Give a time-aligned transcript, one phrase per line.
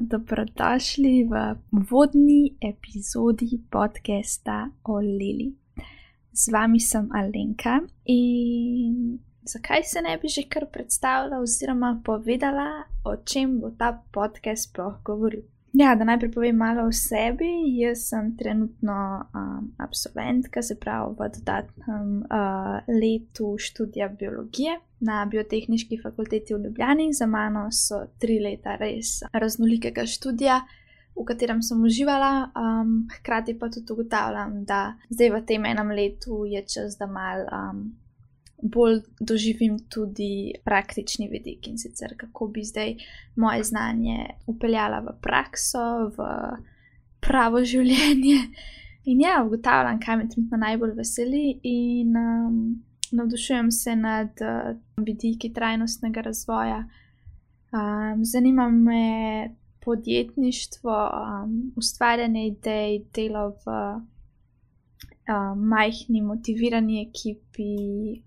[0.00, 1.32] dobrodošli v
[1.90, 5.52] vodni epizodi podcasta o Lili.
[6.32, 13.16] Z vami sem Alenka in zakaj se ne bi že kar predstavila oziroma povedala, o
[13.16, 15.57] čem bo ta podcast sploh govoril.
[15.72, 17.48] Ja, da najprej povem malo o sebi.
[17.76, 18.96] Jaz sem trenutno
[19.34, 27.12] um, absolventka, se pravi v dodatnem uh, letu študija biologije na Biotehnički fakulteti v Ljubljani.
[27.12, 30.60] Za mano so tri leta res raznolikega študija,
[31.18, 36.44] v katerem sem uživala, um, hkrati pa tudi ugotavljam, da zdaj v tem enem letu
[36.46, 37.44] je čas, da mal.
[37.52, 37.88] Um,
[38.62, 42.96] bolj doživim tudi praktični vidik in sicer kako bi zdaj
[43.36, 46.26] moje znanje upeljala v prakso, v
[47.20, 48.38] pravo življenje.
[49.08, 52.58] In ja, ugotavljam, kaj me trenutno najbolj veseli, in um,
[53.12, 56.82] navdušujem se nad uh, vidiki trajnostnega razvoja.
[57.72, 63.78] Um, zanima me podjetništvo, um, ustvarjanje idej, delo v
[65.04, 67.70] uh, majhni, motivirani ekipi,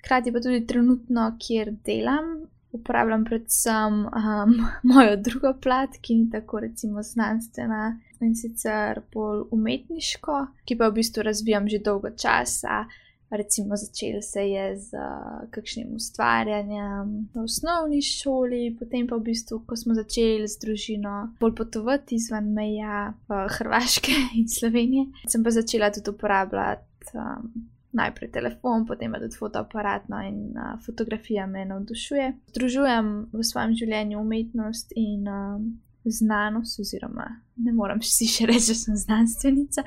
[0.00, 4.54] hkrati pa tudi trenutno, kjer delam, uporabljam predvsem um,
[4.90, 10.98] mojo drugo plat, ki ni tako recimo znanstvena in sicer bolj umetniško, ki pa v
[11.00, 12.84] bistvu razvijam že dolgo časa.
[13.30, 19.60] Recimo, začel se je z uh, kakšnim ustvarjanjem v osnovni šoli, potem pa v bistvu,
[19.68, 25.52] ko smo začeli z družino bolj potovati izven meja uh, Hrvaške in Slovenije, sem pa
[25.52, 27.52] začela tudi uporabljati um,
[27.92, 32.32] najprej telefon, potem pa tudi fotoaparat no, in uh, fotografija me navdušuje.
[32.56, 35.68] Združujem v svojem življenju umetnost in um,
[36.10, 37.26] znanost, oziroma
[37.56, 39.84] ne morem si še reči, da sem znanstvenica,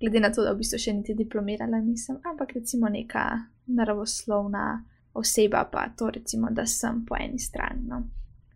[0.00, 3.26] glede na to, da v bistvu še niti diplomirala nisem, ampak recimo neka
[3.66, 4.66] naravoslovna
[5.14, 7.86] oseba, pa to recimo, da sem po eni strani.
[7.88, 8.02] No.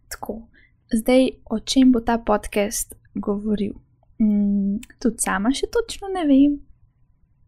[0.09, 0.47] Tako.
[0.93, 3.75] Zdaj, o čem bo ta podcast govoril?
[4.23, 6.57] Mm, tudi sama še točno ne vem,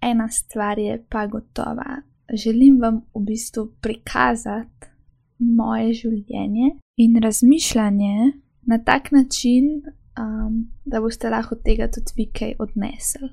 [0.04, 2.02] ena stvar je pa gotova.
[2.28, 4.90] Želim vam v bistvu prikazati
[5.38, 8.32] moje življenje in razmišljanje
[8.68, 9.82] na tak način,
[10.20, 13.30] um, da boste lahko tega tudi vi kaj odnesli.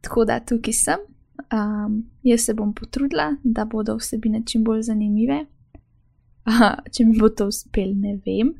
[0.00, 1.04] Tako da tukaj sem,
[1.54, 5.44] um, jaz se bom potrudila, da bodo vsebine čim bolj zanimive.
[6.48, 8.54] Uh, če mi bo to uspel, ne vem.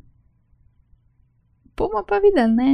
[1.73, 2.67] Bomo pa videli, ne?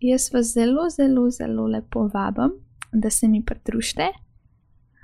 [0.00, 2.54] Jaz vas zelo, zelo, zelo lepo vabim
[2.92, 4.08] da se mi pridružite.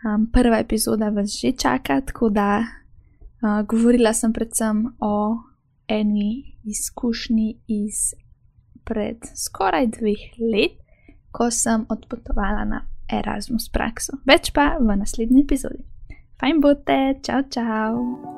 [0.04, 5.38] Um, prva epizoda vas že čaka, tako da uh, govorila sem predvsem o
[5.88, 8.14] eni izkušnji iz
[8.84, 10.78] pred skoraj dveh let,
[11.32, 14.20] ko sem odpotovala na Erasmus prakso.
[14.28, 15.84] Več pa v naslednji epizodi.
[16.40, 18.37] Fajn bote, čau, čau!